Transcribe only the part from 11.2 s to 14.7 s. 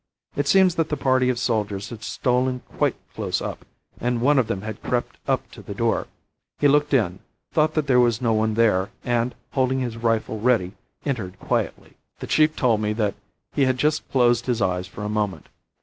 quietly. The chief told me that he had just closed his